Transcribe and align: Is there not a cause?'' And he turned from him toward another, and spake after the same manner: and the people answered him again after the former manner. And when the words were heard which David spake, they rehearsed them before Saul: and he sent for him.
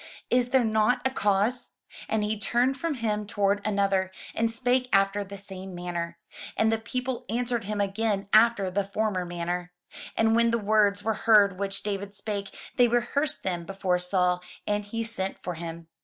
Is 0.31 0.49
there 0.49 0.63
not 0.63 1.05
a 1.05 1.11
cause?'' 1.11 1.75
And 2.09 2.23
he 2.23 2.35
turned 2.35 2.75
from 2.75 2.95
him 2.95 3.27
toward 3.27 3.61
another, 3.63 4.09
and 4.33 4.49
spake 4.49 4.89
after 4.91 5.23
the 5.23 5.37
same 5.37 5.75
manner: 5.75 6.17
and 6.57 6.71
the 6.71 6.79
people 6.79 7.23
answered 7.29 7.65
him 7.65 7.79
again 7.79 8.27
after 8.33 8.71
the 8.71 8.83
former 8.83 9.25
manner. 9.25 9.73
And 10.17 10.35
when 10.35 10.49
the 10.49 10.57
words 10.57 11.03
were 11.03 11.13
heard 11.13 11.59
which 11.59 11.83
David 11.83 12.15
spake, 12.15 12.49
they 12.77 12.87
rehearsed 12.87 13.43
them 13.43 13.63
before 13.63 13.99
Saul: 13.99 14.41
and 14.65 14.85
he 14.85 15.03
sent 15.03 15.37
for 15.43 15.53
him. 15.53 15.85